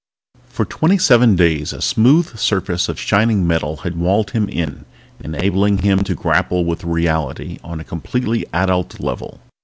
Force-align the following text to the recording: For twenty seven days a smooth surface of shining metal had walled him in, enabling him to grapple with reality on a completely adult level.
For 0.49 0.65
twenty 0.65 0.97
seven 0.97 1.35
days 1.35 1.71
a 1.71 1.79
smooth 1.79 2.35
surface 2.39 2.89
of 2.89 2.99
shining 2.99 3.45
metal 3.45 3.77
had 3.85 3.97
walled 3.99 4.31
him 4.31 4.49
in, 4.49 4.85
enabling 5.19 5.77
him 5.77 6.03
to 6.05 6.15
grapple 6.15 6.65
with 6.65 6.83
reality 6.83 7.59
on 7.63 7.79
a 7.79 7.83
completely 7.83 8.43
adult 8.51 8.99
level. 8.99 9.41